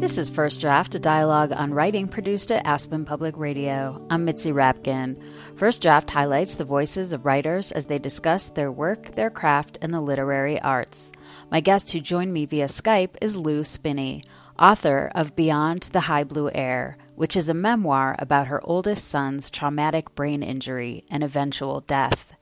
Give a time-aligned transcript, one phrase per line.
[0.00, 4.00] This is First Draft, a dialogue on writing produced at Aspen Public Radio.
[4.08, 5.28] I'm Mitzi Rapkin.
[5.56, 9.92] First Draft highlights the voices of writers as they discuss their work, their craft, and
[9.92, 11.12] the literary arts.
[11.50, 14.22] My guest who joined me via Skype is Lu Spinney,
[14.56, 19.50] author of Beyond the High Blue Air, which is a memoir about her oldest son's
[19.50, 22.32] traumatic brain injury and eventual death.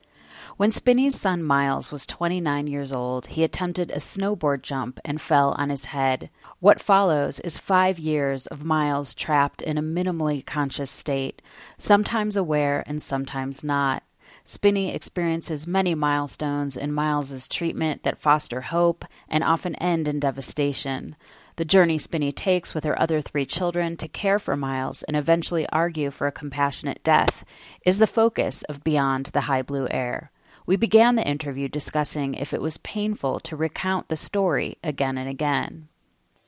[0.57, 5.51] When Spinney's son Miles was 29 years old, he attempted a snowboard jump and fell
[5.51, 6.31] on his head.
[6.59, 11.43] What follows is five years of Miles trapped in a minimally conscious state,
[11.77, 14.01] sometimes aware and sometimes not.
[14.45, 21.15] Spinney experiences many milestones in Miles's treatment that foster hope and often end in devastation.
[21.57, 25.67] The journey Spinney takes with her other three children to care for Miles and eventually
[25.69, 27.45] argue for a compassionate death
[27.85, 30.31] is the focus of Beyond the High Blue Air.
[30.67, 35.29] We began the interview discussing if it was painful to recount the story again and
[35.29, 35.87] again.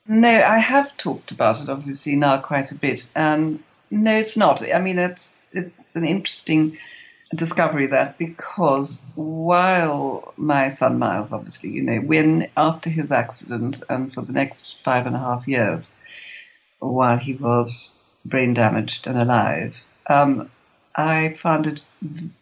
[0.06, 4.62] No, I have talked about it obviously now quite a bit, and no, it's not.
[4.62, 6.78] I mean, it's it's an interesting
[7.34, 14.14] discovery that because while my son Miles, obviously, you know, when after his accident and
[14.14, 15.96] for the next five and a half years,
[16.80, 20.50] while he was brain damaged and alive, um,
[21.00, 21.82] I found it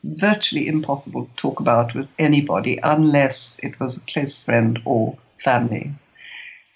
[0.04, 5.92] virtually impossible to talk about with anybody unless it was a close friend or family.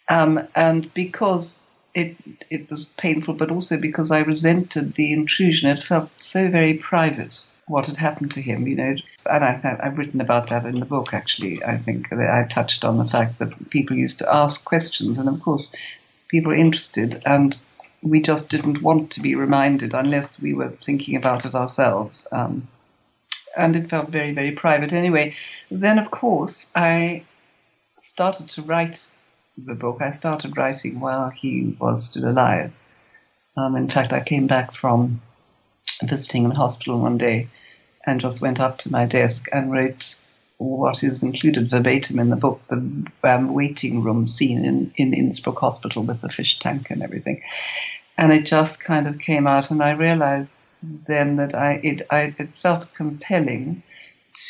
[0.08, 1.66] Um, and because
[1.96, 2.18] it
[2.52, 7.44] it was painful, but also because I resented the intrusion, it felt so very private
[7.68, 8.96] what had happened to him, you know.
[9.26, 11.64] And I, have written about that in the book, actually.
[11.64, 15.42] I think I touched on the fact that people used to ask questions, and of
[15.42, 15.76] course,
[16.28, 17.24] people were interested.
[17.26, 17.60] And
[18.02, 22.28] we just didn't want to be reminded unless we were thinking about it ourselves.
[22.32, 22.68] Um,
[23.56, 24.94] and it felt very, very private.
[24.94, 25.36] Anyway,
[25.70, 27.24] then of course I
[28.00, 29.10] started to write
[29.58, 30.02] the book.
[30.02, 32.72] I started writing while he was still alive.
[33.58, 35.22] Um, in fact, I came back from
[36.04, 37.50] visiting in hospital one day
[38.06, 40.20] and just went up to my desk and wrote
[40.62, 45.58] what is included verbatim in the book, the um, waiting room scene in, in Innsbruck
[45.58, 47.42] Hospital with the fish tank and everything.
[48.18, 50.70] And it just kind of came out, and I realized
[51.08, 53.82] then that I it, I, it felt compelling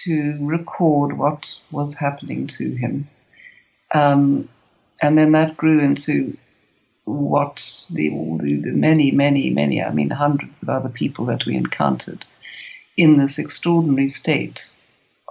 [0.04, 3.08] to record what was happening to him.
[3.94, 4.50] Um,
[5.02, 6.38] and then that grew into
[7.06, 12.26] what the, the many, many, many, I mean, hundreds of other people that we encountered
[12.96, 14.76] in this extraordinary state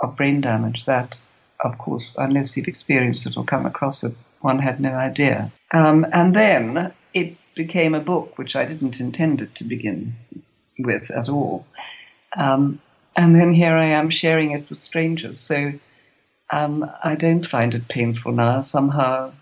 [0.00, 1.24] of brain damage that,
[1.62, 5.52] of course, unless you've experienced it or come across it, one had no idea.
[5.72, 10.14] Um, and then it became a book, which I didn't intend it to begin
[10.78, 11.66] with at all.
[12.36, 12.80] Um,
[13.16, 15.40] and then here I am sharing it with strangers.
[15.40, 15.72] So
[16.50, 18.62] um, I don't find it painful now.
[18.62, 19.32] Somehow,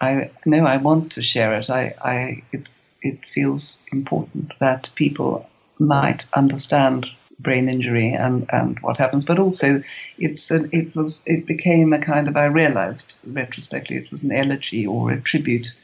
[0.00, 1.70] I know I want to share it.
[1.70, 5.48] I, I, it's, it feels important that people
[5.78, 7.06] might understand
[7.38, 9.24] brain injury and, and what happens.
[9.24, 9.82] But also,
[10.18, 14.32] it's an, it was it became a kind of I realized retrospectively it was an
[14.32, 15.74] elegy or a tribute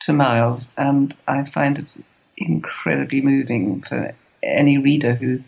[0.00, 1.96] to Miles, and I find it
[2.36, 5.42] incredibly moving for any reader who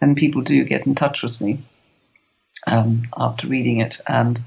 [0.00, 1.58] and people do get in touch with me
[2.66, 4.40] um, after reading it and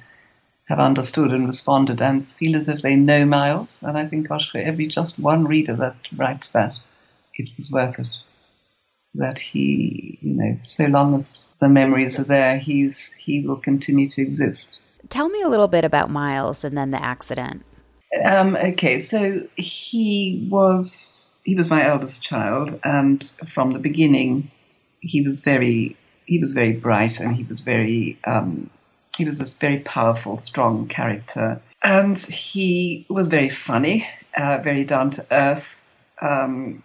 [0.68, 3.84] have understood and responded and feel as if they know Miles.
[3.84, 6.78] And I think, gosh, for every just one reader that writes that,
[7.36, 8.08] it was worth it
[9.18, 14.10] that he, you know, so long as the memories are there, he's he will continue
[14.10, 14.80] to exist.
[15.10, 17.64] Tell me a little bit about Miles and then the accident.
[18.24, 24.52] Um, okay, so he was he was my eldest child, and from the beginning,
[25.00, 28.70] he was very he was very bright, and he was very um,
[29.18, 35.10] he was a very powerful, strong character, and he was very funny, uh, very down
[35.12, 35.82] to earth.
[36.22, 36.84] Um,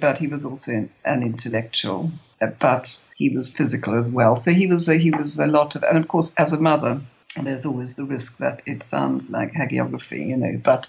[0.00, 2.10] but he was also an intellectual.
[2.40, 4.36] Uh, but he was physical as well.
[4.36, 7.00] So he was a, he was a lot of, and of course, as a mother,
[7.42, 10.60] there's always the risk that it sounds like hagiography, you know.
[10.62, 10.86] But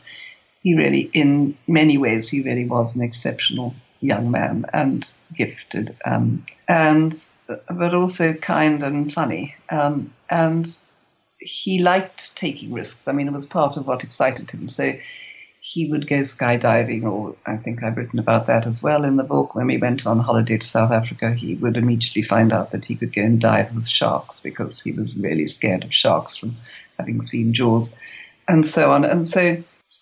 [0.62, 6.46] he really, in many ways, he really was an exceptional young man and gifted, um,
[6.68, 7.18] and
[7.70, 9.56] but also kind and funny.
[9.70, 10.68] Um, and
[11.40, 13.08] he liked taking risks.
[13.08, 14.68] I mean, it was part of what excited him.
[14.68, 14.94] So
[15.68, 19.26] he would go skydiving, or I think I've written about that as well in the
[19.26, 19.54] book.
[19.54, 22.96] When we went on holiday to South Africa, he would immediately find out that he
[22.96, 26.56] could go and dive with sharks because he was really scared of sharks from
[26.98, 27.98] having seen Jaws,
[28.48, 29.04] and so on.
[29.04, 29.42] And so,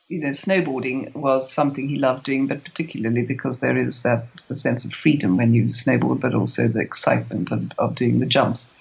[0.07, 4.55] you know, snowboarding was something he loved doing, but particularly because there is that the
[4.55, 8.71] sense of freedom when you snowboard, but also the excitement of, of doing the jumps.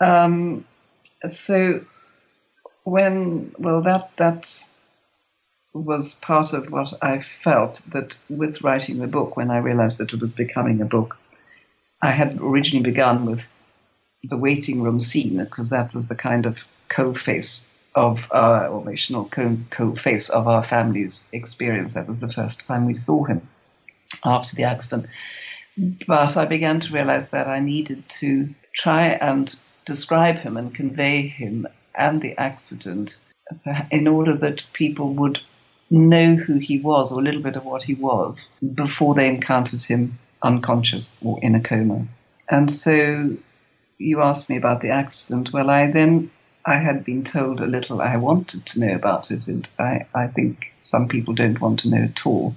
[0.00, 0.64] Um,
[1.28, 1.80] so
[2.84, 4.71] when well that that's
[5.72, 10.12] was part of what I felt that with writing the book, when I realized that
[10.12, 11.16] it was becoming a book,
[12.02, 13.56] I had originally begun with
[14.24, 20.30] the waiting room scene because that was the kind of co-face of our emotional co-face
[20.30, 21.94] of our family's experience.
[21.94, 23.42] That was the first time we saw him
[24.24, 25.06] after the accident.
[26.06, 29.54] But I began to realize that I needed to try and
[29.84, 33.18] describe him and convey him and the accident
[33.90, 35.40] in order that people would
[35.98, 39.82] know who he was or a little bit of what he was before they encountered
[39.82, 42.06] him unconscious or in a coma.
[42.50, 43.36] And so
[43.98, 45.52] you asked me about the accident.
[45.52, 46.30] Well, I then
[46.64, 48.00] I had been told a little.
[48.00, 51.90] I wanted to know about it, and I, I think some people don't want to
[51.90, 52.54] know at all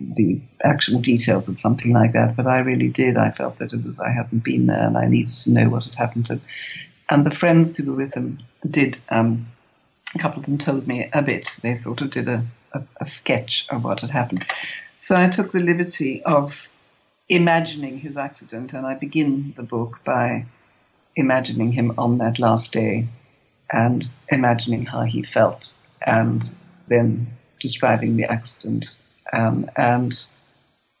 [0.00, 2.36] the actual details of something like that.
[2.36, 3.16] But I really did.
[3.16, 5.84] I felt that it was I hadn't been there, and I needed to know what
[5.84, 6.40] had happened to.
[7.08, 8.38] And the friends who were with him
[8.68, 8.98] did.
[9.08, 9.46] Um,
[10.14, 11.58] a couple of them told me a bit.
[11.62, 14.44] They sort of did a, a, a sketch of what had happened.
[14.96, 16.68] So I took the liberty of
[17.28, 20.46] imagining his accident, and I begin the book by
[21.16, 23.06] imagining him on that last day
[23.72, 25.74] and imagining how he felt,
[26.04, 26.42] and
[26.88, 27.28] then
[27.60, 28.96] describing the accident.
[29.32, 30.12] Um, and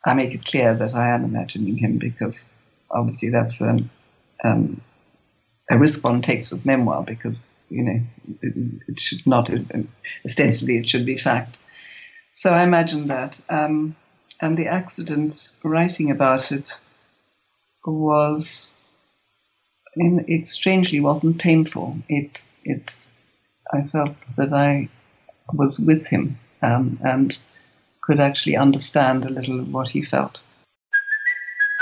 [0.04, 2.54] I make it clear that I am imagining him because
[2.90, 3.90] obviously that's um,
[4.42, 4.80] um,
[5.70, 8.00] a risk one takes with memoir because you know
[8.42, 8.54] it,
[8.88, 9.50] it should not
[10.24, 11.58] ostensibly it should be fact.
[12.34, 13.40] So I imagine that.
[13.48, 13.94] Um,
[14.40, 16.80] and the accident, writing about it,
[17.86, 18.80] was,
[19.94, 21.96] it strangely wasn't painful.
[22.08, 23.22] It, it's,
[23.72, 24.88] I felt that I
[25.52, 27.38] was with him um, and
[28.00, 30.42] could actually understand a little what he felt.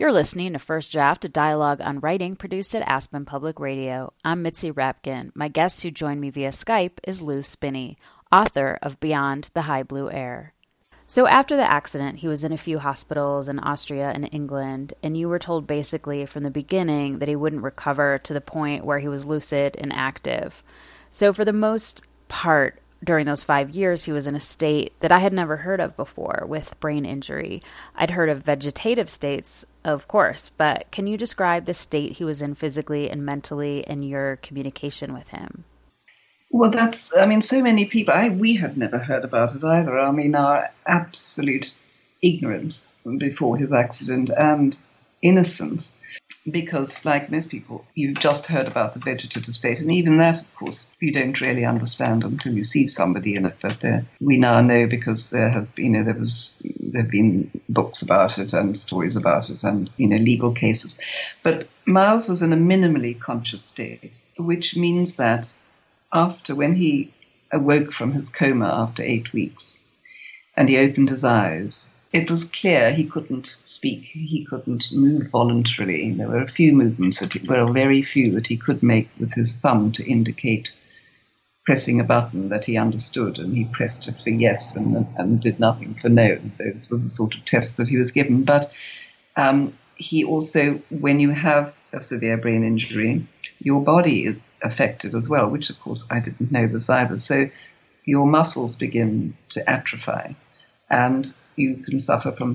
[0.00, 4.12] You're listening to First Draft, a dialogue on writing produced at Aspen Public Radio.
[4.24, 5.32] I'm Mitzi Rapkin.
[5.34, 7.98] My guest who joined me via Skype is Lu Spinney,
[8.30, 10.54] author of Beyond the High Blue Air.
[11.08, 15.16] So, after the accident, he was in a few hospitals in Austria and England, and
[15.16, 19.00] you were told basically from the beginning that he wouldn't recover to the point where
[19.00, 20.62] he was lucid and active.
[21.10, 25.12] So, for the most part, during those five years, he was in a state that
[25.12, 27.62] I had never heard of before with brain injury.
[27.94, 32.42] I'd heard of vegetative states, of course, but can you describe the state he was
[32.42, 35.64] in physically and mentally in your communication with him?
[36.50, 39.98] Well, that's, I mean, so many people, I, we have never heard about it either.
[39.98, 41.72] I mean, our absolute
[42.22, 44.76] ignorance before his accident and
[45.22, 45.96] innocence
[46.50, 50.54] because, like most people, you've just heard about the vegetative state, and even that, of
[50.54, 53.56] course, you don't really understand until you see somebody in it.
[53.60, 57.10] But there, we now know because there have been, you know, there was there have
[57.10, 61.00] been books about it and stories about it, and you know, legal cases.
[61.42, 65.54] But Miles was in a minimally conscious state, which means that
[66.12, 67.12] after when he
[67.52, 69.84] awoke from his coma after eight weeks,
[70.56, 76.12] and he opened his eyes it was clear he couldn't speak, he couldn't move voluntarily.
[76.12, 79.56] There were a few movements, that, well, very few, that he could make with his
[79.56, 80.76] thumb to indicate
[81.66, 85.60] pressing a button that he understood, and he pressed it for yes and, and did
[85.60, 86.38] nothing for no.
[86.56, 88.44] This was the sort of test that he was given.
[88.44, 88.72] But
[89.36, 93.26] um, he also, when you have a severe brain injury,
[93.60, 97.18] your body is affected as well, which of course I didn't know this either.
[97.18, 97.50] So
[98.06, 100.36] your muscles begin to atrophy.
[100.88, 102.54] And you can suffer from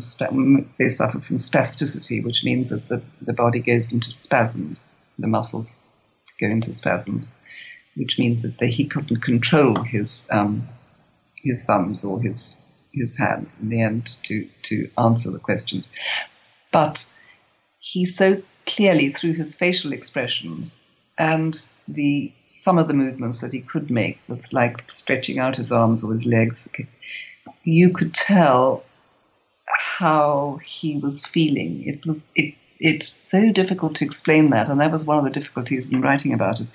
[0.80, 5.84] they suffer from spasticity, which means that the, the body goes into spasms, the muscles
[6.40, 7.32] go into spasms,
[7.96, 10.64] which means that the, he couldn't control his um,
[11.44, 12.60] his thumbs or his
[12.94, 15.94] his hands in the end to to answer the questions,
[16.72, 17.12] but
[17.80, 20.84] he so clearly through his facial expressions
[21.18, 25.72] and the some of the movements that he could make with like stretching out his
[25.72, 26.70] arms or his legs
[27.64, 28.84] you could tell
[29.66, 31.84] how he was feeling.
[31.88, 35.40] It was it it's so difficult to explain that, and that was one of the
[35.40, 36.68] difficulties in writing about it,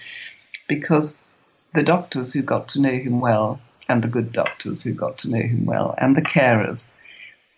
[0.68, 1.26] because
[1.74, 5.30] the doctors who got to know him well, and the good doctors who got to
[5.30, 6.94] know him well, and the carers,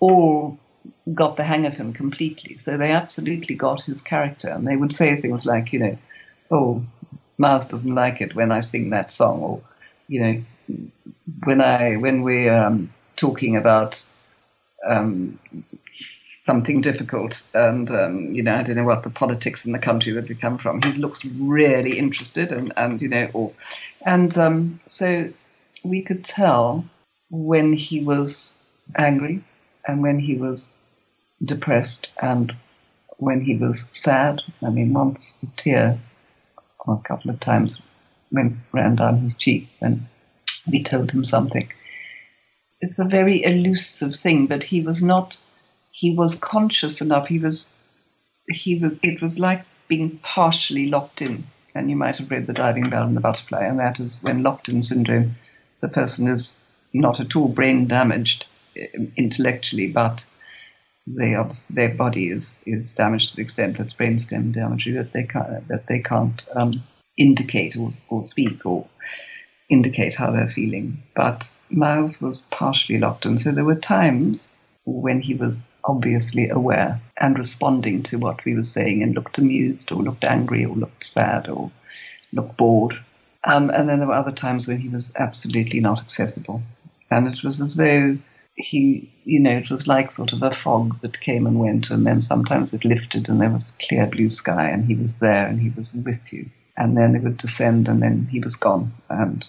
[0.01, 0.59] all
[1.15, 2.57] got the hang of him completely.
[2.57, 5.99] So they absolutely got his character, and they would say things like, you know,
[6.51, 6.85] oh,
[7.39, 9.61] Mars doesn't like it when I sing that song, or
[10.09, 10.43] you know,
[11.45, 14.05] when I when we're um, talking about
[14.85, 15.39] um,
[16.41, 20.13] something difficult, and um, you know, I don't know what the politics in the country
[20.13, 20.83] that we come from.
[20.83, 23.53] He looks really interested, and and you know, or,
[24.05, 25.29] and um, so
[25.85, 26.85] we could tell
[27.31, 28.63] when he was
[28.97, 29.43] angry,
[29.87, 30.89] and when he was
[31.45, 32.53] depressed, and
[33.19, 34.41] when he was sad.
[34.65, 35.99] I mean, once a tear,
[36.81, 37.83] or a couple of times,
[38.33, 40.09] went ran down his cheek when
[40.71, 41.71] we told him something.
[42.81, 45.39] It's a very elusive thing, but he was not
[45.91, 47.29] he was conscious enough.
[47.29, 47.75] He was,
[48.49, 48.93] he was.
[49.03, 51.45] It was like being partially locked in.
[51.75, 54.43] And you might have read the diving bell and the butterfly, and that is when
[54.43, 55.37] locked-in syndrome,
[55.81, 58.47] the person is not at all brain damaged
[58.77, 60.27] um, intellectually, but
[61.07, 61.37] they
[61.71, 65.87] their body is is damaged to the extent that's brainstem damage that they can't that
[65.87, 66.73] they can't um,
[67.17, 68.87] indicate or, or speak or
[69.71, 71.03] indicate how they're feeling.
[71.15, 77.01] But Miles was partially locked in, so there were times when he was obviously aware
[77.19, 81.05] and responding to what we were saying and looked amused or looked angry or looked
[81.05, 81.71] sad or
[82.33, 82.99] looked bored.
[83.45, 86.61] Um, and then there were other times when he was absolutely not accessible.
[87.11, 88.19] And it was as though
[88.55, 92.07] he, you know, it was like sort of a fog that came and went, and
[92.07, 95.61] then sometimes it lifted and there was clear blue sky and he was there and
[95.61, 96.47] he was with you.
[96.77, 99.47] And then it would descend and then he was gone and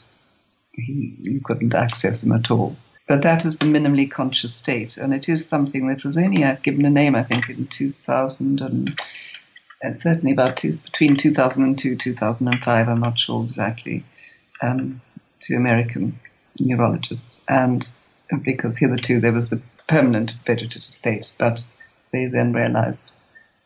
[0.74, 2.76] he, you couldn't access him at all.
[3.08, 6.86] But that is the minimally conscious state, and it is something that was only given
[6.86, 9.00] a name, I think, in 2000 and
[9.84, 12.88] uh, certainly about two, between 2002 2005.
[12.88, 14.04] I'm not sure exactly
[14.62, 15.02] um,
[15.42, 16.20] to American
[16.60, 17.88] neurologists, and
[18.44, 21.66] because hitherto there was the permanent vegetative state, but
[22.14, 23.12] they then realized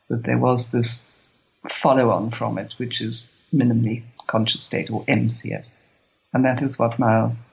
[0.10, 1.08] that there was this
[1.70, 5.78] follow on from it, which is minimally conscious state or MCS.
[6.36, 7.50] And that is what Miles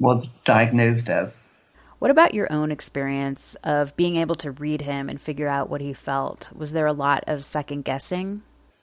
[0.00, 1.44] was diagnosed as.
[2.00, 5.80] What about your own experience of being able to read him and figure out what
[5.80, 6.50] he felt?
[6.52, 8.42] Was there a lot of second guessing?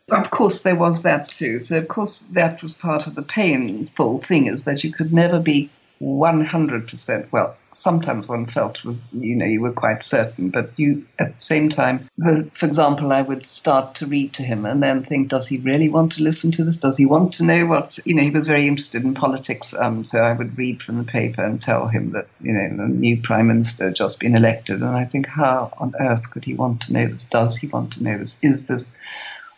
[0.09, 1.59] Of course, there was that too.
[1.59, 5.41] So, of course, that was part of the painful thing is that you could never
[5.41, 5.69] be
[6.01, 11.35] 100%, well, sometimes one felt was, you know, you were quite certain, but you, at
[11.35, 15.03] the same time, the, for example, I would start to read to him and then
[15.03, 16.77] think, does he really want to listen to this?
[16.77, 19.73] Does he want to know what, you know, he was very interested in politics.
[19.73, 22.87] Um, so I would read from the paper and tell him that, you know, the
[22.87, 24.81] new prime minister just been elected.
[24.81, 27.25] And I think, how on earth could he want to know this?
[27.25, 28.43] Does he want to know this?
[28.43, 28.97] Is this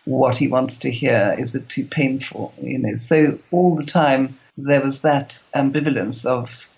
[0.05, 1.35] what he wants to hear?
[1.39, 2.53] Is it too painful?
[2.61, 6.69] You know, so all the time there was that ambivalence of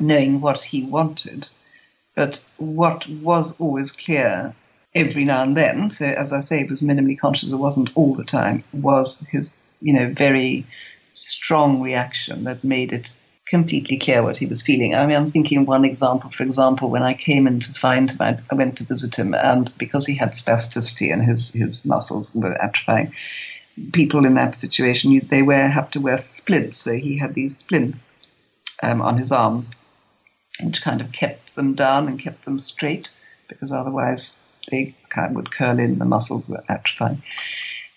[0.00, 1.46] knowing what he wanted.
[2.14, 4.54] But what was always clear
[4.94, 8.14] every now and then, so as I say, it was minimally conscious, it wasn't all
[8.14, 10.66] the time, was his, you know, very
[11.14, 13.16] strong reaction that made it
[13.46, 14.94] completely clear what he was feeling.
[14.94, 18.18] I mean, I'm thinking one example, for example, when I came in to find him,
[18.20, 22.34] I, I went to visit him, and because he had spasticity and his, his muscles
[22.34, 23.12] were atrophying,
[23.92, 26.78] people in that situation, they wear, have to wear splints.
[26.78, 28.14] So he had these splints
[28.82, 29.74] um, on his arms,
[30.62, 33.10] which kind of kept them down and kept them straight,
[33.48, 34.38] because otherwise
[34.70, 37.22] they kind of would curl in, the muscles were atrophying.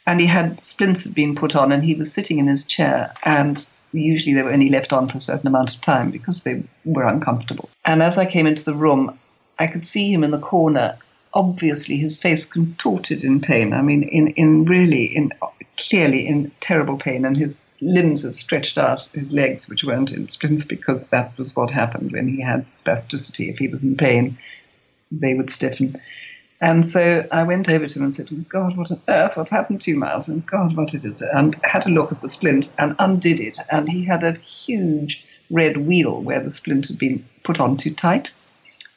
[0.05, 3.13] And he had splints had been put on, and he was sitting in his chair,
[3.23, 6.63] and usually they were only left on for a certain amount of time because they
[6.85, 7.69] were uncomfortable.
[7.85, 9.17] And as I came into the room,
[9.59, 10.97] I could see him in the corner.
[11.33, 13.73] Obviously, his face contorted in pain.
[13.73, 15.31] I mean, in, in really, in
[15.89, 20.27] clearly in terrible pain, and his limbs had stretched out, his legs, which weren't in
[20.29, 23.49] splints, because that was what happened when he had spasticity.
[23.49, 24.37] If he was in pain,
[25.11, 25.95] they would stiffen.
[26.61, 29.49] And so I went over to him and said, oh, God, what on earth, what
[29.49, 30.29] happened to you, Miles?
[30.29, 31.23] And God, what it is.
[31.23, 33.57] And had a look at the splint and undid it.
[33.71, 37.95] And he had a huge red weal where the splint had been put on too
[37.95, 38.29] tight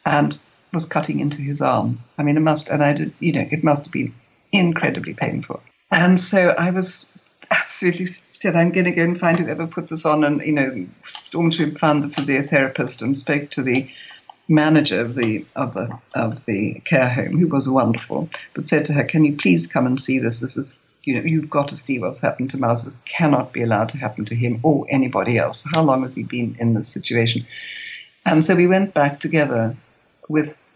[0.04, 0.38] and
[0.74, 2.00] was cutting into his arm.
[2.18, 4.12] I mean, it must, and I did, you know, it must have been
[4.52, 5.62] incredibly painful.
[5.94, 7.16] And so I was
[7.52, 10.86] absolutely said, I'm going to go and find whoever put this on, and you know,
[11.04, 13.88] stormed to found the physiotherapist and spoke to the
[14.48, 18.92] manager of the of the of the care home, who was wonderful, but said to
[18.92, 20.40] her, "Can you please come and see this?
[20.40, 22.84] This is you know, you've got to see what's happened to Miles.
[22.84, 25.64] This cannot be allowed to happen to him or anybody else.
[25.72, 27.46] How long has he been in this situation?"
[28.26, 29.76] And so we went back together
[30.28, 30.68] with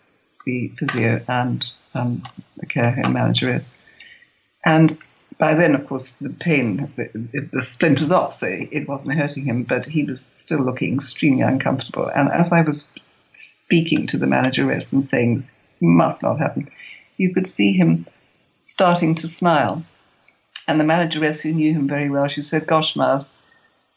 [0.47, 2.23] the physio and um,
[2.59, 3.73] the care home manageress.
[4.65, 4.97] And
[5.39, 9.45] by then, of course, the pain, the, the splint was off, so it wasn't hurting
[9.45, 12.11] him, but he was still looking extremely uncomfortable.
[12.13, 12.93] And as I was
[13.33, 16.69] speaking to the manageress and saying this must not happen,
[17.17, 18.07] you could see him
[18.63, 19.85] starting to smile.
[20.67, 23.33] And the manageress, who knew him very well, she said, Gosh, Miles,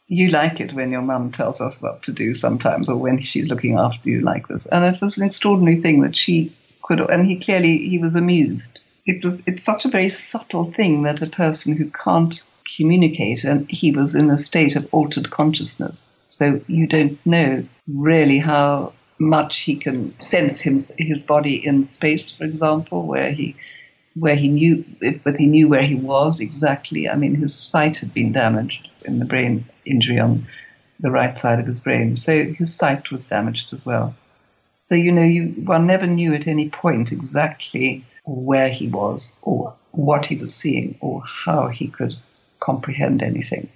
[0.06, 3.48] you like it when your mum tells us what to do sometimes, or when she's
[3.48, 4.66] looking after you like this.
[4.66, 8.80] And it was an extraordinary thing that she could, and he clearly he was amused.
[9.04, 12.40] It was it's such a very subtle thing that a person who can't
[12.76, 18.38] communicate, and he was in a state of altered consciousness, so you don't know really
[18.38, 23.56] how much he can sense his his body in space, for example, where he
[24.14, 24.84] where he knew,
[25.24, 27.08] but he knew where he was exactly.
[27.08, 30.46] I mean, his sight had been damaged in the brain injury on
[31.00, 34.14] the right side of his brain, so his sight was damaged as well.
[34.78, 39.74] So you know, you one never knew at any point exactly where he was, or
[39.92, 42.14] what he was seeing, or how he could
[42.60, 43.68] comprehend anything,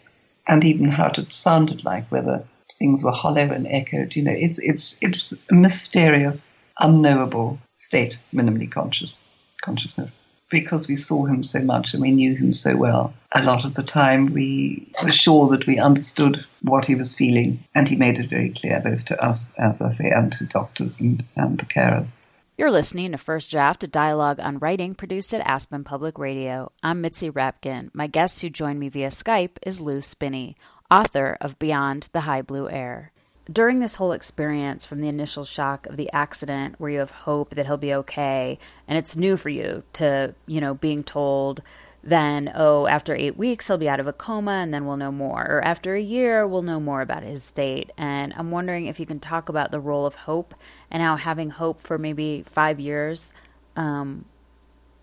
[0.46, 2.44] and even how it sounded like, whether
[2.78, 4.14] things were hollow and echoed.
[4.14, 9.22] You know, it's it's it's a mysterious, unknowable state, minimally conscious
[9.62, 13.64] consciousness because we saw him so much and we knew him so well, a lot
[13.64, 17.96] of the time we were sure that we understood what he was feeling, and he
[17.96, 21.58] made it very clear, both to us, as I say, and to doctors and, and
[21.58, 22.12] the carers.
[22.58, 26.72] You're listening to First Draft, a dialogue on writing produced at Aspen Public Radio.
[26.82, 27.90] I'm Mitzi Rapkin.
[27.92, 30.56] My guest who joined me via Skype is Lu Spinney,
[30.90, 33.12] author of Beyond the High Blue Air
[33.52, 37.54] during this whole experience from the initial shock of the accident where you have hope
[37.54, 38.58] that he'll be okay
[38.88, 41.62] and it's new for you to you know being told
[42.06, 45.12] then oh after eight weeks he'll be out of a coma and then we'll know
[45.12, 45.42] more.
[45.42, 47.92] Or after a year we'll know more about his state.
[47.96, 50.54] And i'm wondering if you can talk about the role of hope
[50.90, 53.32] and how having hope for maybe five years
[53.76, 54.24] um,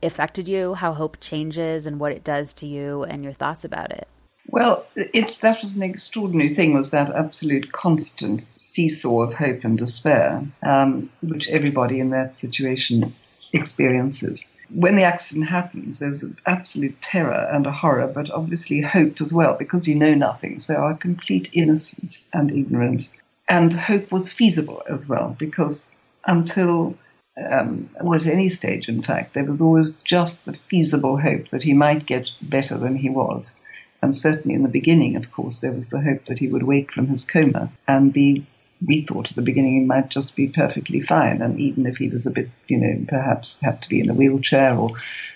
[0.01, 3.91] affected you how hope changes and what it does to you and your thoughts about
[3.91, 4.07] it.
[4.48, 9.77] Well, it's that was an extraordinary thing was that absolute constant seesaw of hope and
[9.77, 13.15] despair, um, which everybody in that situation
[13.53, 14.52] experiences.
[14.74, 19.56] When the accident happens, there's absolute terror and a horror, but obviously hope as well,
[19.58, 20.60] because you know nothing.
[20.60, 23.15] So our complete innocence and ignorance.
[23.48, 26.98] And hope was feasible as well, because until
[27.36, 31.64] um, well, at any stage, in fact, there was always just the feasible hope that
[31.64, 33.59] he might get better than he was.
[34.01, 36.92] And certainly in the beginning, of course, there was the hope that he would wake
[36.92, 38.46] from his coma and be.
[38.85, 42.09] We thought at the beginning he might just be perfectly fine, and even if he
[42.09, 44.91] was a bit, you know, perhaps had to be in a wheelchair or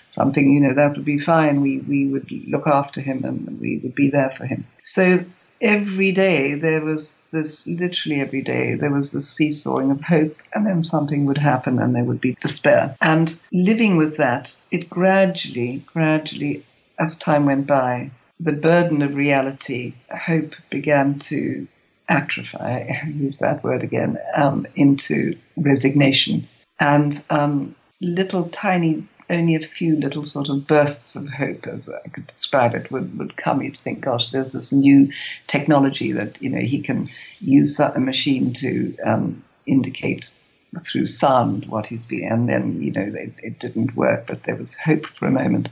[0.08, 1.60] something, you know, that would be fine.
[1.60, 4.66] We we would look after him and we would be there for him.
[4.82, 5.20] So
[5.60, 10.64] every day there was this literally every day there was this seesawing of hope and
[10.64, 15.82] then something would happen and there would be despair and living with that it gradually
[15.92, 16.64] gradually
[16.96, 18.08] as time went by
[18.40, 21.66] the burden of reality, hope began to
[22.08, 22.58] atrophy,
[23.06, 26.46] use that word again, um, into resignation.
[26.80, 32.08] And um, little tiny, only a few little sort of bursts of hope, as I
[32.08, 33.62] could describe it, would, would come.
[33.62, 35.12] You'd think, gosh, there's this new
[35.46, 40.34] technology that, you know, he can use a machine to um, indicate
[40.80, 42.30] through sound what he's feeling.
[42.30, 45.68] And then, you know, it, it didn't work, but there was hope for a moment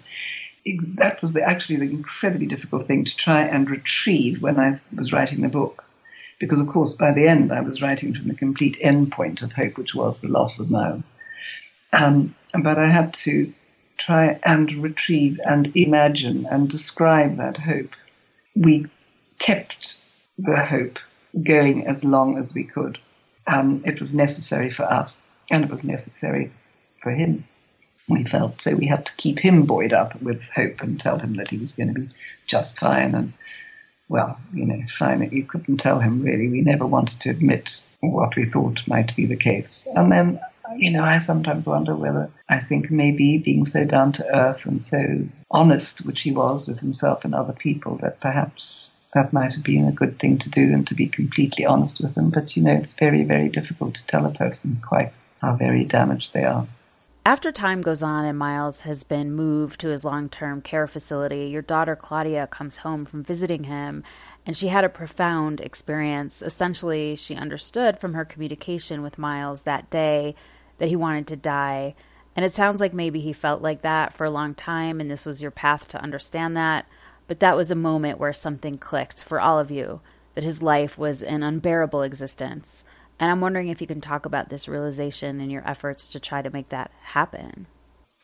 [0.96, 5.12] that was the, actually the incredibly difficult thing to try and retrieve when I was
[5.12, 5.84] writing the book.
[6.38, 9.52] Because, of course, by the end, I was writing from the complete end point of
[9.52, 11.08] hope, which was the loss of Miles.
[11.92, 13.52] Um, but I had to
[13.96, 17.90] try and retrieve and imagine and describe that hope.
[18.54, 18.86] We
[19.38, 20.02] kept
[20.38, 20.98] the hope
[21.42, 22.98] going as long as we could.
[23.46, 26.50] Um, it was necessary for us, and it was necessary
[26.98, 27.44] for him
[28.08, 28.60] we felt.
[28.60, 31.58] So we had to keep him buoyed up with hope and tell him that he
[31.58, 32.08] was going to be
[32.46, 33.14] just fine.
[33.14, 33.32] And,
[34.08, 35.28] well, you know, fine.
[35.32, 36.48] You couldn't tell him really.
[36.48, 39.88] We never wanted to admit what we thought might be the case.
[39.94, 40.40] And then,
[40.76, 44.82] you know, I sometimes wonder whether I think maybe being so down to earth and
[44.82, 45.02] so
[45.50, 49.88] honest, which he was with himself and other people, that perhaps that might have been
[49.88, 52.30] a good thing to do and to be completely honest with them.
[52.30, 56.32] But, you know, it's very, very difficult to tell a person quite how very damaged
[56.32, 56.66] they are.
[57.26, 61.48] After time goes on and Miles has been moved to his long term care facility,
[61.48, 64.04] your daughter Claudia comes home from visiting him
[64.46, 66.40] and she had a profound experience.
[66.40, 70.36] Essentially, she understood from her communication with Miles that day
[70.78, 71.96] that he wanted to die.
[72.36, 75.26] And it sounds like maybe he felt like that for a long time, and this
[75.26, 76.86] was your path to understand that.
[77.26, 80.00] But that was a moment where something clicked for all of you
[80.34, 82.84] that his life was an unbearable existence.
[83.18, 86.42] And I'm wondering if you can talk about this realization and your efforts to try
[86.42, 87.66] to make that happen.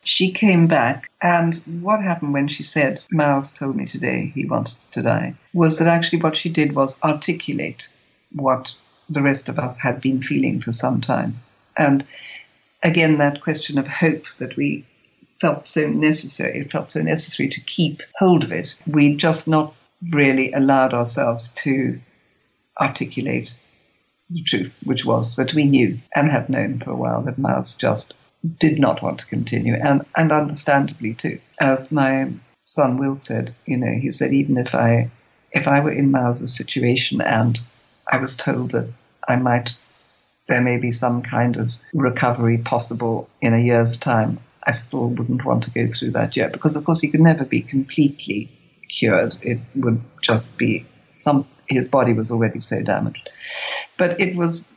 [0.05, 4.81] She came back, and what happened when she said, Miles told me today he wanted
[4.93, 7.89] to die, was that actually what she did was articulate
[8.33, 8.73] what
[9.09, 11.37] the rest of us had been feeling for some time.
[11.79, 12.05] And
[12.83, 14.85] again, that question of hope that we
[15.41, 18.75] felt so necessary, it felt so necessary to keep hold of it.
[18.87, 19.75] We'd just not
[20.11, 21.99] really allowed ourselves to
[22.81, 23.57] articulate
[24.33, 27.77] the truth, which was that we knew and had known for a while that Miles
[27.77, 28.15] just
[28.59, 31.39] did not want to continue, and, and understandably too.
[31.61, 32.33] As my
[32.65, 35.11] son Will said, you know, he said even if I
[35.53, 37.61] if I were in Miles's situation and
[38.11, 38.91] I was told that
[39.29, 39.77] I might
[40.49, 45.45] there may be some kind of recovery possible in a year's time, I still wouldn't
[45.45, 48.49] want to go through that yet because of course he could never be completely
[48.89, 49.37] cured.
[49.43, 53.31] It would just be some his body was already so damaged.
[53.97, 54.69] But it was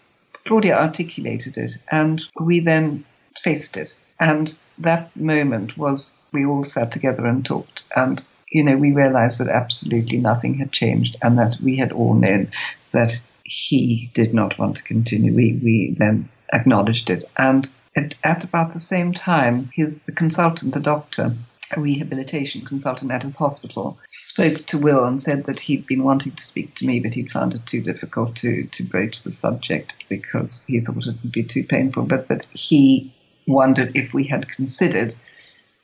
[0.46, 3.06] Claudia articulated it and we then
[3.38, 3.98] faced it.
[4.20, 7.84] And that moment was we all sat together and talked.
[7.96, 12.14] And, you know, we realized that absolutely nothing had changed and that we had all
[12.14, 12.52] known
[12.92, 15.36] that he did not want to continue.
[15.36, 17.26] We, we then acknowledged it.
[17.38, 21.34] And at, at about the same time, his the consultant, the doctor,
[21.76, 26.34] a rehabilitation consultant at his hospital, spoke to Will and said that he'd been wanting
[26.34, 30.08] to speak to me, but he'd found it too difficult to, to broach the subject
[30.10, 33.14] because he thought it would be too painful, but that he
[33.48, 35.16] wondered if we had considered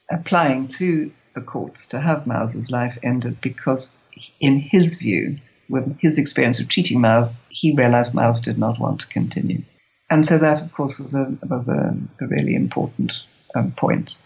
[0.10, 3.96] applying to the courts to have Miles's life ended because,
[4.40, 5.38] in his view,
[5.70, 9.62] with his experience of treating Miles, he realized Miles did not want to continue.
[10.10, 13.24] And so that, of course, was a, was a, a really important
[13.56, 14.18] um, point.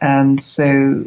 [0.00, 1.04] And so,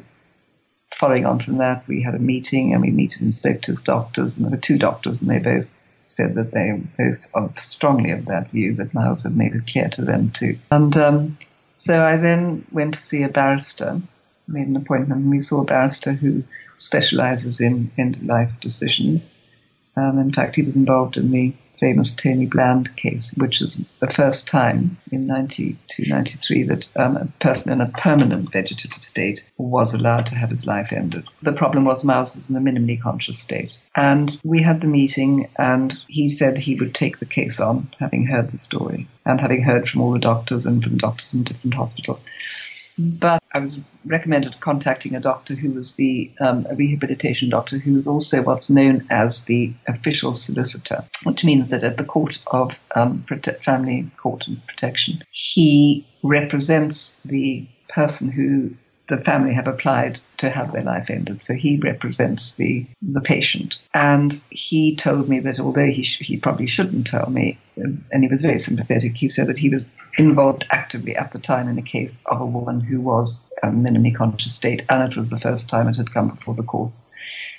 [0.94, 3.82] following on from that, we had a meeting and we met and spoke to his
[3.82, 8.26] doctors, and there were two doctors, and they both said that they both strongly of
[8.26, 10.58] that view that Miles had made it clear to them too.
[10.70, 11.38] And um,
[11.74, 14.00] so I then went to see a barrister,
[14.48, 16.44] made an appointment, and we saw a barrister who
[16.76, 19.34] specializes in end of life decisions.
[19.96, 24.10] Um, in fact, he was involved in the famous Tony Bland case, which was the
[24.10, 29.94] first time in 92, 93 that um, a person in a permanent vegetative state was
[29.94, 31.28] allowed to have his life ended.
[31.42, 33.78] The problem was Miles was in a minimally conscious state.
[33.96, 38.26] And we had the meeting, and he said he would take the case on, having
[38.26, 41.76] heard the story and having heard from all the doctors and from doctors from different
[41.76, 42.20] hospitals.
[42.98, 47.94] But I was recommended contacting a doctor who was the um, a rehabilitation doctor who
[47.94, 52.80] was also what's known as the official solicitor, which means that at the Court of
[52.96, 58.72] um, Prote- Family Court and Protection, he represents the person who
[59.10, 61.44] the family have applied to have their life ended.
[61.44, 66.38] So he represents the the patient, and he told me that although he sh- he
[66.38, 69.16] probably shouldn't tell me, and he was very sympathetic.
[69.16, 72.46] He said that he was involved actively at the time in a case of a
[72.46, 76.14] woman who was a minimally conscious state, and it was the first time it had
[76.14, 77.10] come before the courts,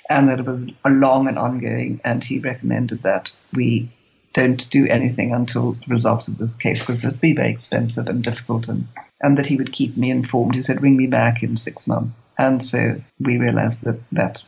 [0.09, 2.01] and that it was a long and ongoing.
[2.03, 3.89] And he recommended that we
[4.33, 8.21] don't do anything until the results of this case because it'd be very expensive and
[8.21, 8.87] difficult and
[9.25, 10.53] and that he would keep me informed.
[10.53, 12.23] He said, ring me back in six months.
[12.37, 14.43] And so we realized that, that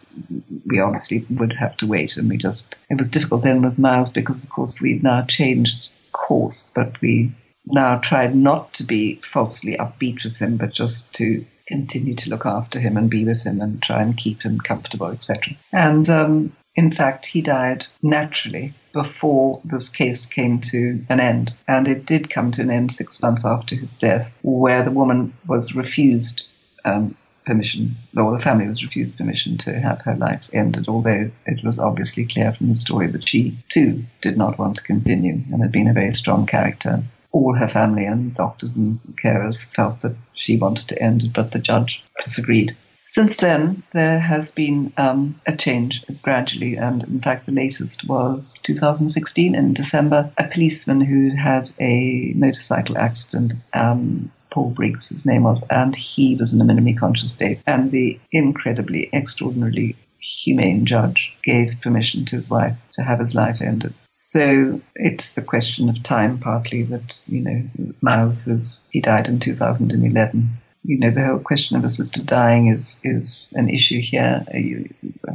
[0.67, 2.15] we obviously would have to wait.
[2.15, 5.89] And we just, it was difficult then with Miles because, of course, we'd now changed
[6.11, 7.31] course, but we
[7.65, 12.45] now tried not to be falsely upbeat with him, but just to continue to look
[12.45, 15.55] after him and be with him and try and keep him comfortable, etc.
[15.73, 21.51] And um, in fact, he died naturally before this case came to an end.
[21.67, 25.33] And it did come to an end six months after his death, where the woman
[25.47, 26.47] was refused
[26.85, 27.15] um,
[27.47, 31.79] permission, or the family was refused permission to have her life ended, although it was
[31.79, 35.71] obviously clear from the story that she too did not want to continue and had
[35.71, 37.01] been a very strong character.
[37.31, 41.51] All her family and doctors and carers felt that she wanted to end it, but
[41.51, 42.75] the judge disagreed.
[43.09, 48.59] Since then, there has been um, a change gradually, and in fact, the latest was
[48.63, 50.29] 2016 in December.
[50.37, 56.35] A policeman who had a motorcycle accident, um, Paul Briggs, his name was, and he
[56.35, 57.63] was in a minimally conscious state.
[57.65, 63.61] And the incredibly, extraordinarily humane judge gave permission to his wife to have his life
[63.61, 63.93] ended.
[64.09, 69.39] So it's a question of time, partly that, you know, Miles is, he died in
[69.39, 70.49] 2011
[70.83, 74.45] you know, the whole question of assisted dying is, is an issue here.
[74.53, 74.89] A,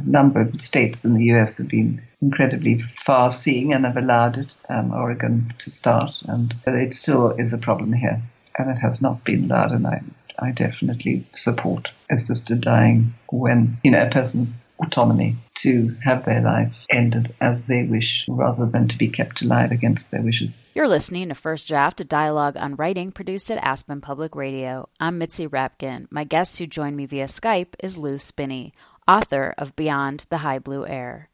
[0.05, 4.55] number of states in the US have been incredibly far seeing and have allowed it,
[4.69, 8.21] um, Oregon to start, and it still is a problem here,
[8.57, 9.71] and it has not been allowed.
[9.71, 10.01] And I,
[10.39, 16.75] I definitely support assisted dying when you know a person's autonomy to have their life
[16.89, 20.57] ended as they wish rather than to be kept alive against their wishes.
[20.73, 24.89] You're listening to First Draft, a dialogue on writing produced at Aspen Public Radio.
[24.99, 26.07] I'm Mitzi Rapkin.
[26.09, 28.73] My guest who joined me via Skype is Lu Spinney,
[29.07, 31.29] author of Beyond the High Blue Air.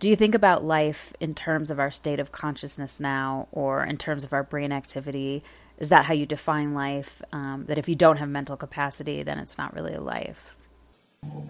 [0.00, 3.96] Do you think about life in terms of our state of consciousness now or in
[3.96, 5.42] terms of our brain activity?
[5.78, 7.20] Is that how you define life?
[7.32, 10.54] Um, that if you don't have mental capacity, then it's not really a life?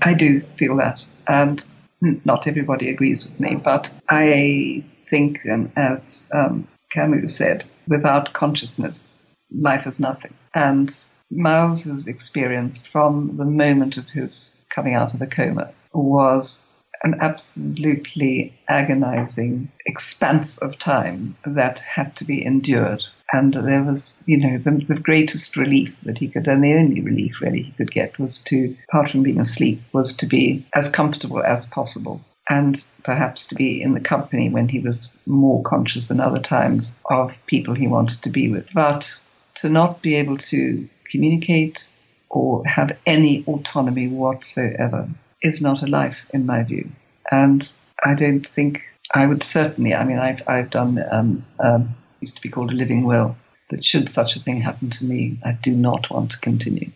[0.03, 1.05] I do feel that.
[1.27, 1.65] And
[2.01, 9.15] not everybody agrees with me, but I think, and as um, Camus said, without consciousness,
[9.51, 10.35] life is nothing.
[10.55, 10.95] And
[11.31, 16.71] Miles's experience from the moment of his coming out of the coma was
[17.03, 23.05] an absolutely agonizing expanse of time that had to be endured.
[23.33, 27.03] And there was, you know, the, the, greatest relief that he could, and the only
[27.03, 30.91] relief really he could get was to, apart from being asleep, was to be as
[30.91, 32.23] comfortable as possible.
[32.49, 36.99] And perhaps to be in the company when he was more conscious than other times
[37.11, 38.73] of people he wanted to be with.
[38.73, 39.21] But
[39.57, 41.93] to not be able to communicate
[42.31, 45.09] or have any autonomy whatsoever
[45.43, 46.89] is not a life, in my view.
[47.31, 47.69] And
[48.03, 49.95] I don't think I would certainly.
[49.95, 53.37] I mean, I've I've done um, um, used to be called a living will.
[53.71, 56.91] But should such a thing happen to me, I do not want to continue.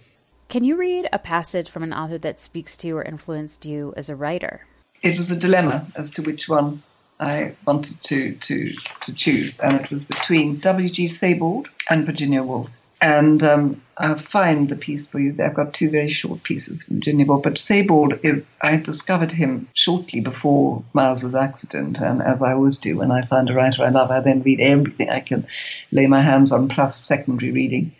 [0.48, 4.11] Can you read a passage from an author that speaks to or influenced you as
[4.11, 4.66] a writer?
[5.02, 6.82] It was a dilemma as to which one
[7.18, 8.70] I wanted to to
[9.02, 10.90] to choose, and it was between W.
[10.90, 11.08] G.
[11.08, 12.81] Sebald and Virginia Woolf.
[13.02, 15.32] And um, I'll find the piece for you.
[15.32, 15.44] There.
[15.44, 17.42] I've got two very short pieces from Woolf.
[17.42, 22.00] But Sebald is, I discovered him shortly before Miles's accident.
[22.00, 24.60] And as I always do when I find a writer I love, I then read
[24.60, 25.48] everything I can
[25.90, 27.90] lay my hands on, plus secondary reading.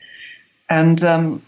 [0.71, 1.43] And um,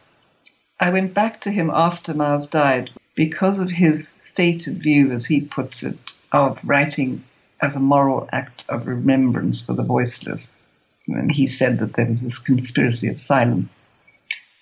[0.81, 5.41] I went back to him after Miles died because of his stated view, as he
[5.41, 7.23] puts it, of writing
[7.63, 10.65] as a moral act of remembrance for the voiceless
[11.09, 13.85] and he said that there was this conspiracy of silence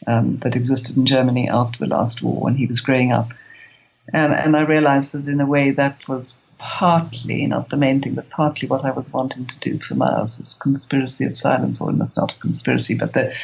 [0.07, 3.29] um, that existed in Germany after the last war when he was growing up.
[4.13, 8.15] And, and I realized that in a way that was partly, not the main thing,
[8.15, 11.89] but partly what I was wanting to do for Miles, this conspiracy of silence, or
[11.89, 13.35] almost not a conspiracy, but the,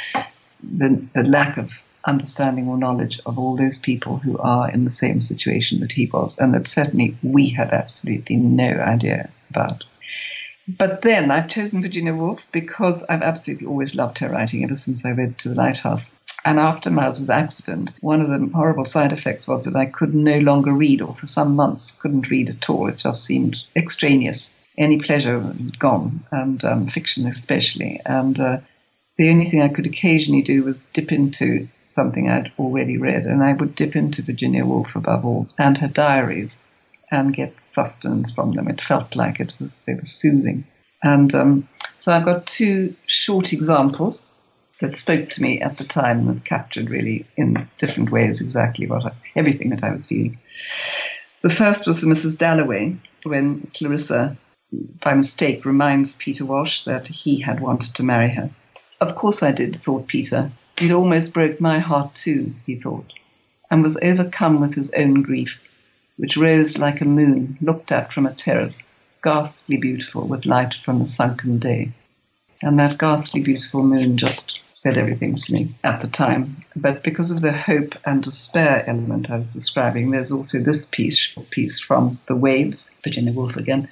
[0.62, 4.90] the, the lack of understanding or knowledge of all those people who are in the
[4.90, 9.84] same situation that he was, and that certainly we had absolutely no idea about.
[10.68, 15.06] But then I've chosen Virginia Woolf because I've absolutely always loved her writing ever since
[15.06, 16.10] I read To the Lighthouse.
[16.44, 20.38] And after Miles's accident, one of the horrible side effects was that I could no
[20.38, 22.86] longer read, or for some months couldn't read at all.
[22.88, 24.58] It just seemed extraneous.
[24.76, 28.00] Any pleasure gone, and um, fiction especially.
[28.04, 28.58] And uh,
[29.16, 33.42] the only thing I could occasionally do was dip into something I'd already read, and
[33.42, 36.62] I would dip into Virginia Woolf above all, and her diaries
[37.10, 38.68] and get sustenance from them.
[38.68, 40.64] It felt like it was they were soothing.
[41.02, 44.30] And um, so I've got two short examples
[44.80, 49.06] that spoke to me at the time that captured really in different ways exactly what
[49.06, 50.38] I, everything that I was feeling.
[51.42, 52.38] The first was for Mrs.
[52.38, 54.36] Dalloway when Clarissa,
[55.00, 58.50] by mistake, reminds Peter Walsh that he had wanted to marry her.
[59.00, 60.50] Of course I did, thought Peter.
[60.80, 63.12] It almost broke my heart too, he thought,
[63.70, 65.67] and was overcome with his own grief
[66.18, 70.98] which rose like a moon looked at from a terrace, ghastly beautiful with light from
[70.98, 71.90] the sunken day.
[72.60, 76.56] And that ghastly beautiful moon just said everything to me at the time.
[76.74, 81.36] But because of the hope and despair element I was describing, there's also this piece,
[81.50, 83.88] piece from The Waves, Virginia Woolf again.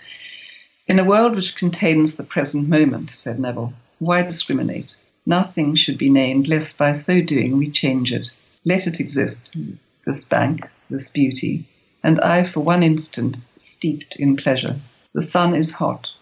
[0.89, 4.97] In a world which contains the present moment, said Neville, why discriminate?
[5.25, 8.31] Nothing should be named, lest by so doing we change it.
[8.65, 9.57] Let it exist,
[10.05, 11.65] this bank, this beauty,
[12.07, 14.77] and I for one instant steeped in pleasure.
[15.13, 16.13] The sun is hot.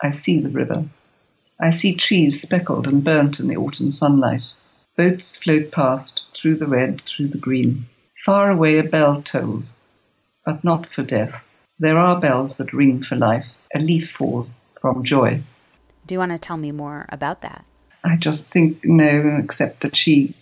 [0.00, 0.84] I see the river.
[1.60, 4.44] I see trees speckled and burnt in the autumn sunlight.
[4.96, 7.86] Boats float past, through the red, through the green.
[8.24, 9.80] Far away a bell tolls,
[10.46, 11.48] but not for death.
[11.76, 13.48] There are bells that ring for life.
[13.74, 15.42] A leaf falls from joy.
[16.06, 17.64] Do you want to tell me more about that?
[18.04, 20.34] I just think no, except that she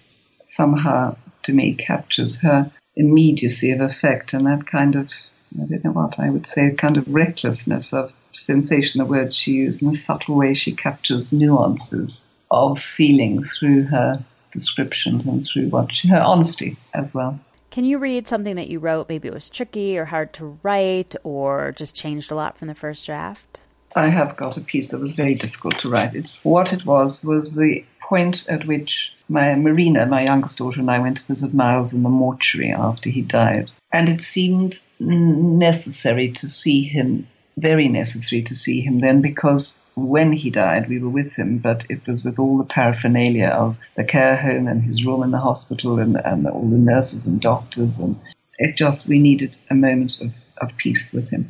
[0.42, 5.12] somehow, to me, captures her immediacy of effect and that kind of,
[5.60, 9.52] I don't know what I would say, kind of recklessness of sensation, the word she
[9.52, 15.68] used, and the subtle way she captures nuances of feeling through her descriptions and through
[15.68, 17.40] what she, her honesty as well.
[17.70, 19.08] Can you read something that you wrote?
[19.08, 22.74] Maybe it was tricky or hard to write or just changed a lot from the
[22.74, 23.62] first draft?
[23.94, 26.14] I have got a piece that was very difficult to write.
[26.14, 30.90] It's what it was was the point at which my Marina, my youngest daughter, and
[30.90, 33.70] I went to visit Miles in the mortuary after he died.
[33.92, 40.32] And it seemed necessary to see him, very necessary to see him then, because when
[40.32, 44.04] he died, we were with him, but it was with all the paraphernalia of the
[44.04, 48.00] care home and his room in the hospital and, and all the nurses and doctors.
[48.00, 48.16] And
[48.58, 51.46] it just, we needed a moment of, of peace with him.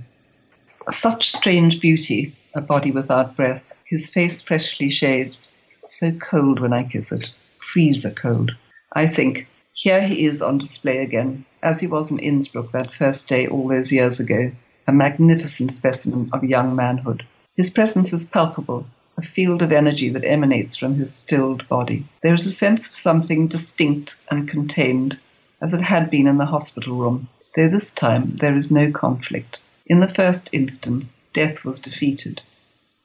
[0.90, 5.49] Such strange beauty, a body without breath, his face freshly shaved,
[5.84, 7.32] so cold when I kiss it
[7.70, 8.50] freezer cold.
[8.92, 13.28] I think, here he is on display again, as he was in Innsbruck that first
[13.28, 14.50] day all those years ago,
[14.88, 17.24] a magnificent specimen of young manhood.
[17.56, 22.06] His presence is palpable, a field of energy that emanates from his stilled body.
[22.22, 25.20] There is a sense of something distinct and contained,
[25.60, 29.60] as it had been in the hospital room, though this time there is no conflict.
[29.86, 32.40] In the first instance, death was defeated,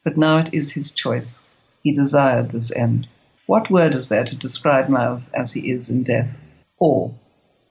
[0.03, 1.43] but now it is his choice.
[1.85, 3.07] He desired this end.
[3.45, 6.35] What word is there to describe Miles as he is in death?
[6.79, 7.11] Awe,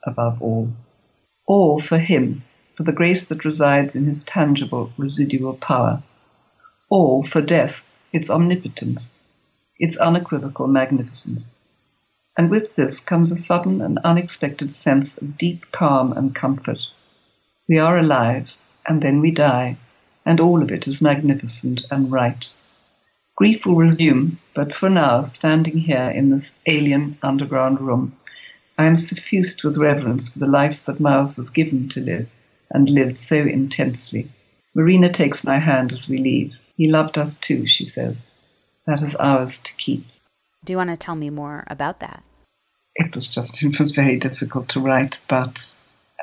[0.05, 0.73] above all.
[1.49, 2.45] Awe for him,
[2.77, 6.01] for the grace that resides in his tangible, residual power.
[6.91, 9.19] Awe for death, its omnipotence,
[9.81, 11.51] its unequivocal magnificence.
[12.39, 16.79] And with this comes a sudden and unexpected sense of deep calm and comfort.
[17.69, 19.77] We are alive, and then we die,
[20.25, 22.49] and all of it is magnificent and right.
[23.37, 28.17] Grief will resume, but for now, standing here in this alien underground room,
[28.79, 32.29] I am suffused with reverence for the life that Miles was given to live
[32.71, 34.29] and lived so intensely.
[34.75, 36.59] Marina takes my hand as we leave.
[36.77, 38.31] He loved us too, she says.
[38.87, 40.05] That is ours to keep.
[40.65, 42.23] Do you want to tell me more about that?
[42.95, 45.61] It was just, it was very difficult to write, but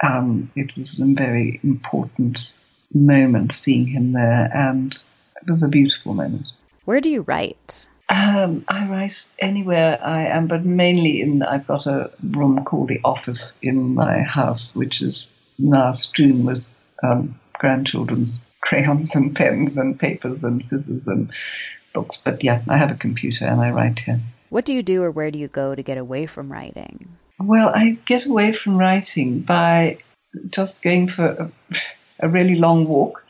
[0.02, 2.58] um, it was a very important
[2.94, 6.52] moment seeing him there, and it was a beautiful moment.
[6.86, 7.88] Where do you write?
[8.10, 11.44] Um, I write anywhere I am, but mainly in.
[11.44, 16.76] I've got a room called the office in my house, which is now strewn with
[17.04, 21.32] um, grandchildren's crayons and pens and papers and scissors and
[21.94, 22.22] books.
[22.22, 24.20] But yeah, I have a computer and I write here.
[24.50, 27.08] What do you do or where do you go to get away from writing?
[27.40, 30.00] Well, I get away from writing by
[30.50, 31.52] just going for a,
[32.20, 33.24] a really long walk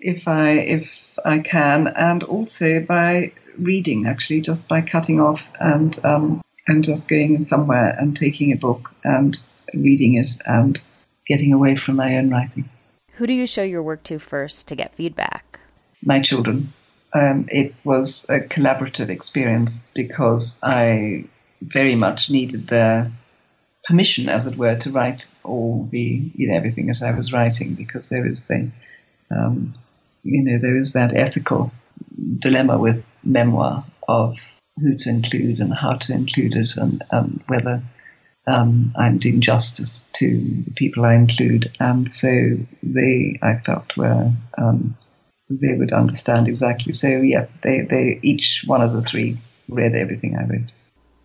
[0.00, 4.06] if I if I can, and also by reading.
[4.06, 8.92] Actually, just by cutting off and um, and just going somewhere and taking a book
[9.04, 9.38] and
[9.74, 10.80] reading it and
[11.26, 12.68] getting away from my own writing.
[13.14, 15.60] Who do you show your work to first to get feedback?
[16.02, 16.72] My children.
[17.14, 21.24] Um, it was a collaborative experience because I
[21.62, 23.10] very much needed their
[23.86, 27.74] permission, as it were, to write all the you know everything that I was writing
[27.74, 28.70] because there is the
[29.30, 29.74] um,
[30.28, 31.72] you know there is that ethical
[32.38, 34.38] dilemma with memoir of
[34.80, 37.82] who to include and how to include it and, and whether
[38.46, 41.72] um, I'm doing justice to the people I include.
[41.80, 44.96] And so they, I felt, were um,
[45.50, 46.92] they would understand exactly.
[46.92, 49.38] So yeah, they, they each one of the three
[49.68, 50.70] read everything I wrote.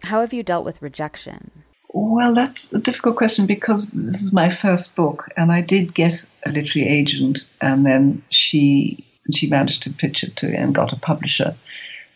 [0.04, 1.63] How have you dealt with rejection?
[1.94, 6.26] Well, that's a difficult question because this is my first book, and I did get
[6.44, 10.98] a literary agent, and then she she managed to pitch it to and got a
[10.98, 11.56] publisher.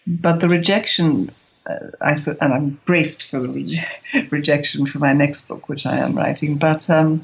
[0.08, 1.30] But the rejection
[1.68, 5.98] uh, I and I'm braced for the re- rejection for my next book, which I
[5.98, 6.58] am writing.
[6.58, 7.24] But um,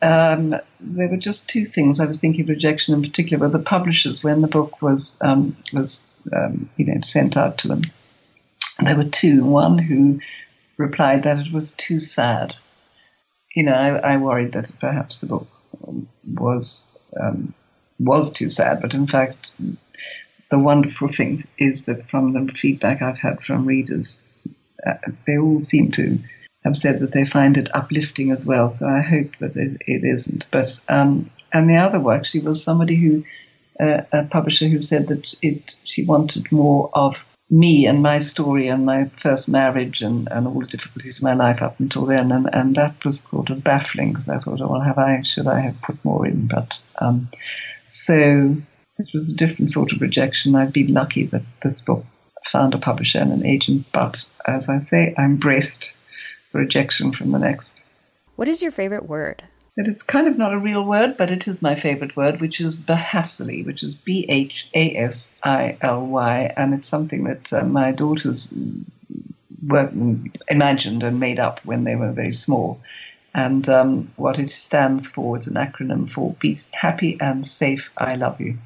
[0.00, 3.46] um, there were just two things I was thinking of rejection in particular.
[3.46, 7.68] Were the publishers when the book was um, was um, you know sent out to
[7.68, 7.82] them.
[8.82, 9.44] There were two.
[9.44, 10.20] One who
[10.76, 12.54] replied that it was too sad.
[13.54, 15.48] You know, I, I worried that perhaps the book
[16.26, 16.88] was
[17.20, 17.54] um,
[17.98, 19.50] was too sad, but in fact
[20.50, 24.22] the wonderful thing is that from the feedback I've had from readers,
[24.86, 24.94] uh,
[25.26, 26.18] they all seem to
[26.62, 28.68] have said that they find it uplifting as well.
[28.68, 30.46] So I hope that it, it isn't.
[30.50, 33.24] But um, and the other one actually was somebody who,
[33.80, 38.68] uh, a publisher who said that it she wanted more of me and my story
[38.68, 42.32] and my first marriage and, and all the difficulties of my life up until then.
[42.32, 45.46] And, and that was sort of baffling because I thought, oh, well, have I, should
[45.46, 46.46] I have put more in?
[46.46, 47.28] But um,
[47.84, 48.56] so
[48.98, 50.54] it was a different sort of rejection.
[50.54, 52.04] I've been lucky that this book
[52.42, 55.94] found a publisher and an agent, but as I say, I'm braced
[56.50, 57.84] for rejection from the next.
[58.36, 59.42] What is your favorite word?
[59.76, 62.60] It is kind of not a real word, but it is my favorite word, which
[62.60, 67.52] is Bhasily, which is B H A S I L Y, and it's something that
[67.52, 68.52] uh, my daughters
[69.66, 69.94] worked,
[70.48, 72.80] imagined and made up when they were very small.
[73.34, 78.16] And um, what it stands for, it's an acronym for Be Happy and Safe, I
[78.16, 78.58] Love You.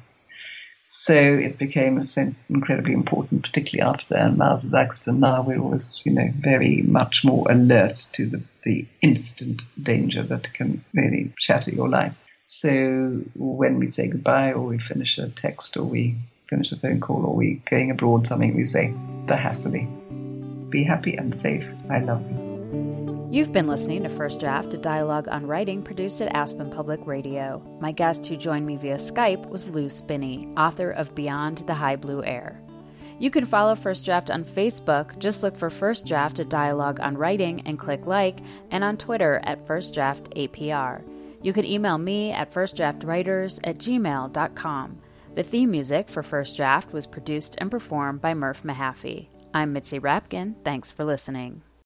[0.89, 2.01] So it became
[2.49, 5.19] incredibly important, particularly after Miles's accident.
[5.19, 10.53] Now we're always, you know, very much more alert to the, the instant danger that
[10.53, 12.13] can really shatter your life.
[12.45, 16.15] So when we say goodbye, or we finish a text, or we
[16.49, 18.93] finish a phone call, or we're going abroad, something we say,
[19.25, 19.89] Bhasily.
[20.69, 21.67] Be happy and safe.
[21.89, 22.46] I love you.
[23.29, 27.61] You've been listening to First Draft, a dialogue on writing produced at Aspen Public Radio.
[27.81, 31.97] My guest who joined me via Skype was Lu Spinney, author of Beyond the High
[31.97, 32.57] Blue Air.
[33.19, 37.17] You can follow First Draft on Facebook, just look for First Draft, a dialogue on
[37.17, 38.39] writing, and click like,
[38.71, 41.03] and on Twitter at First Draft APR.
[41.41, 45.01] You can email me at firstdraftwriters at gmail.com.
[45.35, 49.27] The theme music for First Draft was produced and performed by Murph Mahaffey.
[49.53, 50.55] I'm Mitzi Rapkin.
[50.63, 51.61] Thanks for listening.